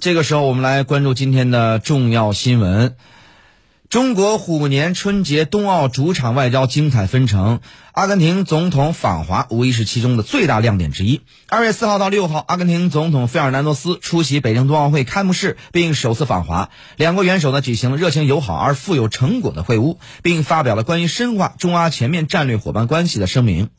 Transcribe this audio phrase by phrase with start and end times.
[0.00, 2.94] 这个时候，我们来关注今天的重要新闻。
[3.90, 7.60] 中国虎年春节冬奥主场外交精彩纷呈，
[7.92, 11.22] 阿根廷总统访华无疑是其中的最大亮点之一。
[11.48, 16.68] 二月四号到六号，阿根廷总统费尔南多斯出席北京冬奥会开幕式，并首次访华。
[16.96, 23.70] 两国元首呢举行了热情友好而富有成果的会晤，并发表了关于深化中阿全面战略伙伴关系的声明。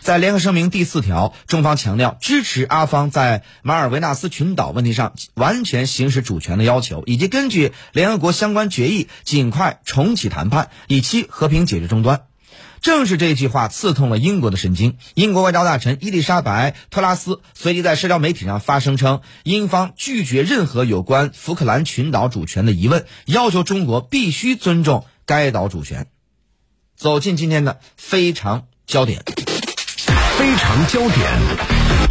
[0.00, 12.26] 在联合声明第四条，中方强调支持阿方在马尔维纳斯群岛问题上完全行使主权的要求，以及根据联合国相关决议尽快重启谈判，以期和平解决争端。
[12.82, 14.98] 正是这句话刺痛了英国的神经。
[15.14, 26.08] 英国外交大臣伊丽莎白·特拉斯随即在社交媒体上发声称，英方拒绝任何有关福克兰群岛主权的疑问，要求中国必须尊重该岛主权。
[26.96, 29.22] 走进今天的非常焦点。
[30.36, 32.03] 非常焦点。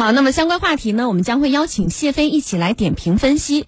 [0.00, 3.66] 好，那么相关话题呢，我们将会邀请谢飞一起来点评分析。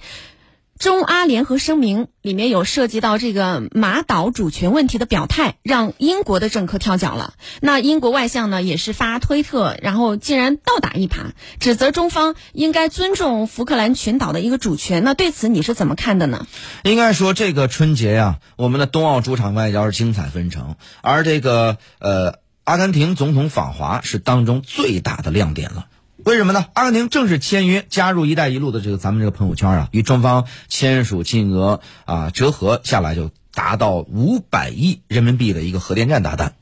[0.79, 7.35] 中阿联合声明里面有涉及到这个马岛主权问题的表态，让英国的政客跳脚了。
[7.61, 15.05] 那英国外相呢也是发推特，然后竟然倒打一耙，指责中方应该尊重福克兰群岛的一个主权。
[15.05, 16.47] 那对此你是怎么看的呢？
[16.85, 25.89] 应该说，这个春节呀，我们的冬奥主场外交是精彩纷呈，而这个呃，阿根廷总统访华是当中最大的亮点了。
[26.25, 26.67] 为什么呢？
[26.75, 36.55] 阿根廷正式签约加入“一带一路”的这个咱们这个朋友圈啊，与中方签署金额啊折合下来就达到五百亿人民币的一个核电站大单，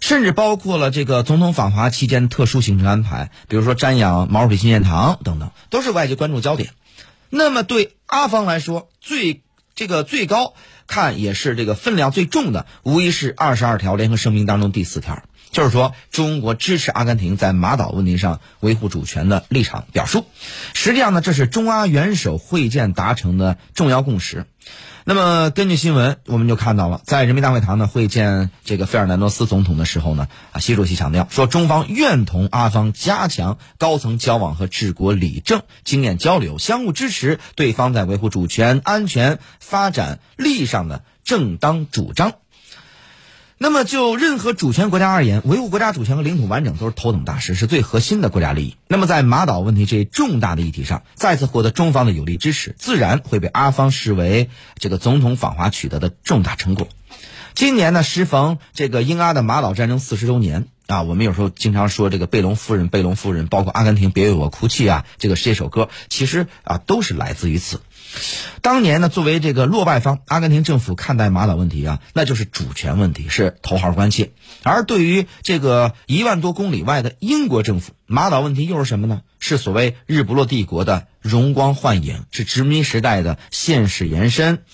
[0.00, 6.70] 甚至包括了这个总统访华期间特殊行程安排，比如说瞻仰毛主席纪念堂等等，都是外界关注焦点。
[7.30, 9.42] 那么对阿方来说，最
[9.76, 10.54] 这个最高
[10.88, 15.22] 看也是这个分量最重的，无疑是二十二条联合声明当中第四条。
[15.50, 20.26] 就是说，中国支持阿根廷在马岛问题上维护主权的立场表述。
[20.74, 24.46] 实际上呢，这是中阿元首会见达成的重要共识。
[25.04, 42.34] 那么，根据新闻，我们就看到了，在人民大会堂呢会见这个费尔南多斯总统的时候呢，啊，习主席强调说，中方愿同阿方加强高层交往和治国理政经验交流，相互支持对方在维护主权、安全、发展利益上的正当主张。
[43.60, 48.76] 那么，就任何主权国家而言，维护国家主权和领土完整都是头等大事，是最核心的国家利益。
[48.86, 56.86] 那么，在马岛问题这一重大的议题上，再次获得中方的有力支持，自然会被阿方视为这个总统访华取得的重大成果。
[57.54, 67.80] 今年呢，时逢这个英阿的马岛战争四十周年啊，我们有时候经常说这个贝隆夫人，贝隆夫人，包括阿根廷别为我哭泣啊，这个这首歌其实啊都是来自于此。
[68.62, 74.32] 当年呢，作为这个落败方，阿根廷政府看待马岛问题啊，那就是主权问题，是头号关切。
[74.62, 79.22] 而对于这个一万多公里外的英国政府，马岛问题又是什么呢？
[79.38, 84.64] 是所谓日不落帝国的荣光幻影，是殖民时代的现实延伸。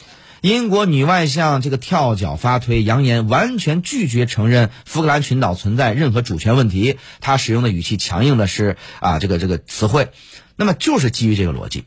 [0.41, 6.99] 英国女外相这个跳脚发推，扬言完全拒绝承认福克兰群岛存在任何主权问题。
[7.21, 10.09] 她使用的语气强硬的是啊，这个这个词汇，
[10.57, 11.85] 那么就是基于这个逻辑。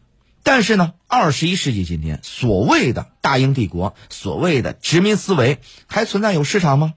[0.48, 6.94] 但是呢，二十一世纪今天，所谓的大英帝国，所谓的殖民思维，还存在有市场吗？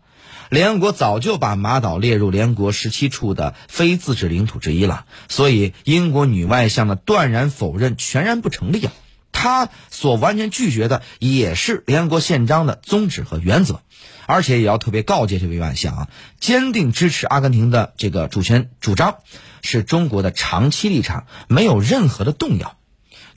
[0.50, 8.93] 联合国早就把马岛列入联合国十七处的非自治领土之一了，所以英国女外相的断然否认全然不成立啊！
[9.33, 13.82] 她所完全拒绝的也是联合国宪章的宗旨和原则，
[14.27, 19.17] 而且也要特别告诫这位外相啊，坚定支持阿根廷的这个主权主张，
[19.61, 22.77] 是中国的长期立场，没有任何的动摇。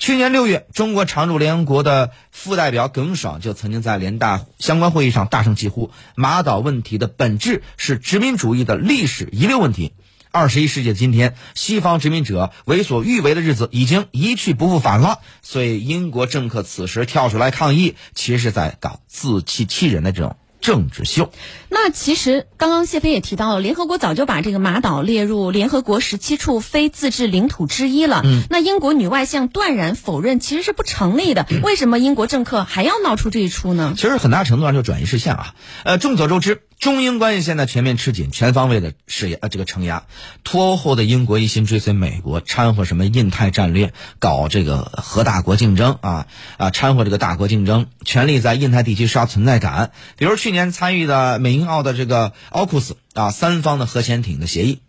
[0.04, 9.94] 去年六月，中国常驻联合国的副代表耿爽就曾经在联大相关会议上大声疾呼：“马岛问题的本质是殖民主义的历史遗留问题。”
[10.30, 15.20] 二十一世纪的今天，西方殖民者为所欲为的日子已经一去不复返了。
[15.42, 20.36] 所以，英国政客此时跳出来抗议，其实是在搞自欺欺人的这种。
[20.64, 21.32] 政治秀。
[21.70, 28.22] 那其实刚刚谢飞也提到了，联合国早就把这个马岛列入联合国十七处非自治领土之一了。
[28.24, 31.46] 嗯，那英国女外相断然否认，其实是不成立的。
[31.64, 33.94] 为什么英国政客还要闹出这一出呢？
[33.96, 35.54] 其实很大程度上就转移视线啊。
[35.84, 40.04] 呃，众所周知，中英关系现在全面吃紧，全方位的施压，呃，这个承压。
[40.44, 46.28] 脱欧后的英国一心追随美国，掺和什么印太战略，搞这个核大国竞争啊
[46.58, 49.92] 啊，掺和这个大国竞争，全力在印太地区刷存在感。
[50.18, 54.82] 比如去年参与的美英澳的这个奥库斯啊三方的核潜艇的协议，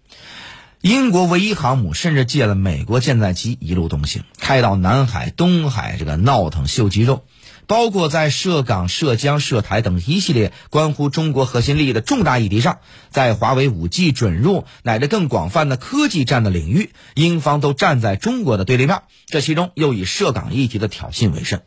[0.80, 7.24] 英国唯一航母甚至借了美国舰载机一路东行，开到南海、东海这个闹腾秀肌肉。
[7.66, 12.78] 包括在涉港、涉疆、涉台等一系列关乎中国核心利益的重大议题上，
[13.10, 19.02] 在华为五 G 准入乃至更广泛的科技战的领域，英方都站在中国的对立面。
[19.26, 21.62] 这其中又以涉港议题的挑衅为甚。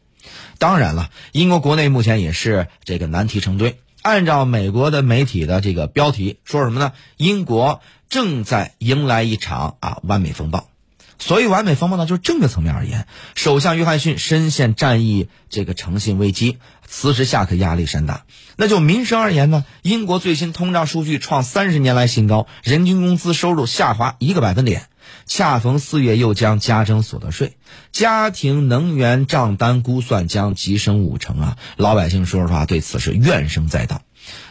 [0.60, 3.80] 当然了，英国国内目前也是这个难题成堆。
[4.02, 6.94] 按照美国的媒体的这个标题说什么呢？
[7.18, 10.70] 英国正在迎来一场啊完美风暴。
[11.20, 18.26] 所以完美风暴呢，就是政治层面而言，首相约翰逊深陷战役这个诚信危机，辞职下课压力山大。
[18.56, 24.90] 那就民生而言呢，英国最新通胀数据创三十年来新高，人均工资收入下滑一个百分点。
[25.26, 27.58] 恰逢四月又将加征所得税，
[27.92, 31.58] 家庭能源账单估算将急升五成啊！
[31.78, 34.02] 老百姓说实话对此是怨声载道，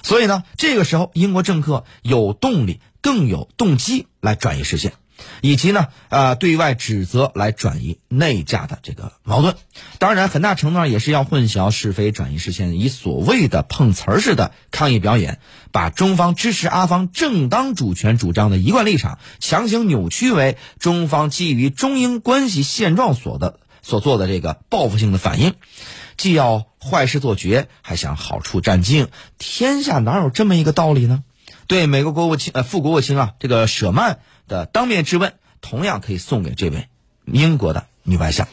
[0.02, 4.92] 所以呢，这个时候英国政客有动力，更有动机来转移视线。
[5.40, 9.54] 以及呢，呃，对外指责来转移内架的这个矛盾，
[9.98, 15.40] 当然很大程度上也是要混淆是非、转移视线，以所谓的碰瓷儿式的抗议表演，
[15.72, 25.54] 把中方支持阿方正当主权主张的一贯立场强行扭曲为中方基于中英关系现状所的所做的这个报复性的反应，
[26.16, 29.08] 既要坏事做绝，还想好处占尽，
[29.38, 31.22] 天下哪有这么一个道理呢？
[31.66, 34.18] 对美国国务卿呃副国务卿啊，这个舍曼。
[34.48, 36.88] 的当面质问，同样可以送给这位
[37.24, 38.48] 英国的女外相。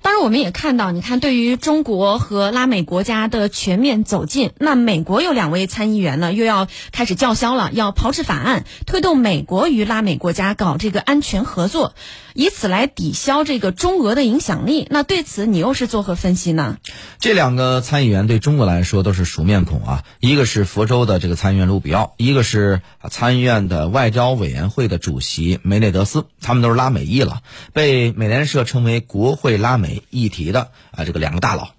[0.00, 11.94] 当然，我们也看到，你看，对于中国和拉美国家的全面走近，那美国有两位参议员呢，又要开始叫嚣了，要炮制法案，推动美国与拉美国家搞这个安全合作。
[12.34, 16.78] 以此来抵消这个中俄的影响力，那对此你又是作何分析呢？
[17.18, 22.80] 这两个参议员对中国来说都是熟面孔啊，一个是佛州的这个参议员卢比奥，一个是
[23.10, 27.42] 参议院的外交委员会的主席梅内德斯，他们都是拉美裔了，
[27.72, 31.70] 被美联社称为国会拉美议题的啊这个两个大佬，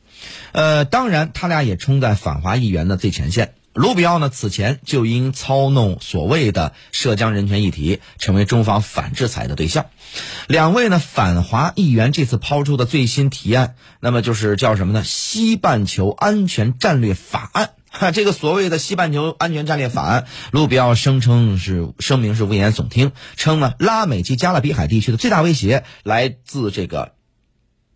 [0.51, 3.53] 呃，当然他俩也冲在反华议员的最前线。
[3.73, 9.87] 卢比奥呢，此前就因操弄所谓的涉疆人权议题，成为中方反制裁的对象。
[10.47, 15.03] 两位呢反华议员这次抛出的最新提案，那么就是叫什么呢？
[15.03, 17.71] 西半球安全战略法案。
[17.89, 27.13] 哈， 这个所谓的西半球安全战略法案，卢比奥声称是声明是危言耸听，称呢拉美及加勒比海地区的最大威胁来自这个。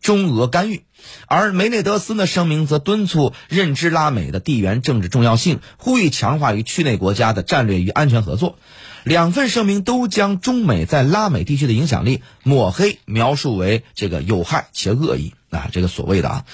[0.08, 0.86] 中俄干预，
[1.28, 8.58] 而梅内德斯呢声明则敦促认知拉美的地缘政治重要性，呼吁强化与区内国家的战略与安全合作。
[9.04, 16.46] 两份声明都将中美在拉美地区的影响力抹黑，描述为这个有害且恶意啊，这个所谓的啊。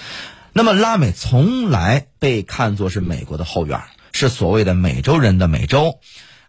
[0.52, 3.84] 那么拉美从来被看作是美国的后院，
[4.14, 6.00] 是所谓的美洲人的美洲。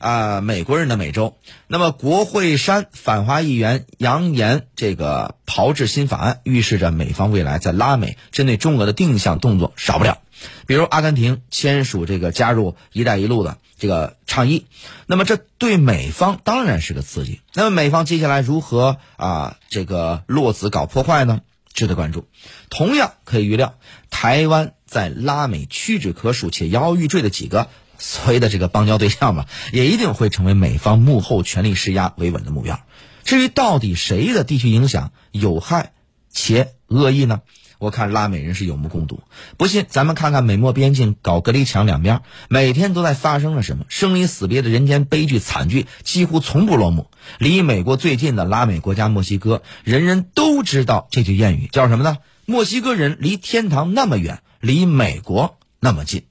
[0.04, 1.38] 啊，美国人的美洲。
[1.66, 10.18] 那么，国会山反华议员扬言，这个炮制新法案预示着美方未来在拉美针对中俄的定向动作少不了。
[10.66, 14.66] 比如，阿根廷签署这个加入“一带一路”的这个倡议，
[15.06, 17.40] 那么这对美方当然是个刺激。
[17.54, 21.40] 那么，美方接下来如何啊这个落子搞破坏呢？
[21.72, 22.28] 值得关注。
[22.68, 23.78] 同样可以预料，
[24.10, 27.68] 台湾在拉美屈指可数且摇摇欲坠的几个。
[28.06, 32.78] 所谓的这个邦交对象嘛，也一定会成为美方幕后权力施压维稳的目标。
[33.24, 35.92] 至于到底谁的地区影响有害
[36.30, 37.40] 且恶意呢？
[37.78, 39.22] 我看拉美人是有目共睹。
[39.56, 47.10] 不信，咱们看看美墨边境搞隔离墙两边，每天都在发生了什么生离死别的人间悲剧惨剧，几乎从不落幕。
[47.38, 52.18] 离美国最近的拉美国家墨西哥，人人都知道这句谚语叫什么呢？
[52.44, 56.24] 墨西哥人离天堂那么远，离美国那么近。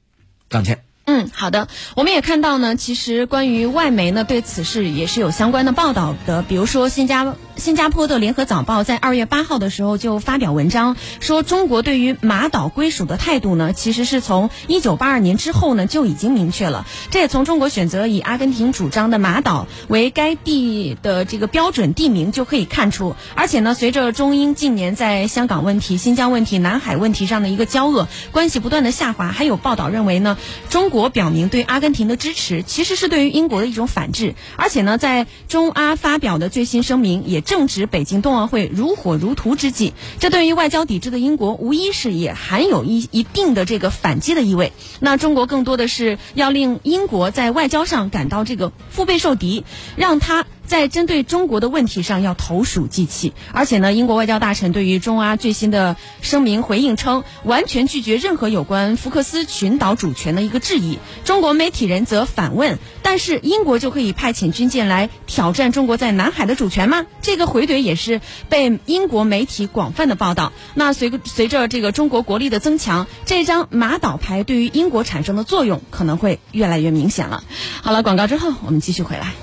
[0.49, 0.83] 张谦。
[1.05, 1.67] 嗯，好的。
[1.95, 6.41] 我们也看到呢，其实关于外媒呢对此事也是有相关的报道的。
[6.43, 16.85] 比如说，新加新加坡的联合早报在二月八号的时候就发表文章，说中国对于马岛归属的态度呢，其实是从一九八二年之后呢就已经明确了。
[17.11, 23.15] 这也从中国选择以阿根廷主张的马岛为该地的这个标准地名就可以看出。
[23.35, 30.37] 而且呢，随着中英近年在香港问题、新疆问题、南海问题上的一个交恶，关系不断的下滑，还有报道认为呢，
[30.69, 30.93] 中。
[30.93, 34.35] 国表明对阿根廷的支持，其实是对于英国的一种反制。
[34.57, 39.93] 而且呢，在中阿发表的最新声明，也正值北京冬奥会如火如荼之际。
[40.19, 44.73] 这对于外交抵制的英国，无疑是也含有一一定的这个反击的意味。
[44.99, 53.33] 那中国更多的是要令英国在外交上感到这个腹背受敌，让他在针对中国的问题上要投鼠忌器。
[53.51, 60.99] 而且呢，英国外交大臣对于中阿最新的声明回应称，完全拒绝任何有关福克斯群岛主权的一个质疑。
[61.25, 67.05] 中国媒体人则反问：但是英国就可以派遣军舰来挑战中国在南海的主权吗？
[67.21, 70.53] 这个回怼也是被英国媒体广泛的报道。
[70.73, 77.43] 那随随着这个中国国力的增强，这张马岛牌对于英国产生的作用可能会越来越明显了。
[77.81, 79.33] 好了，广告之后我们继续回来。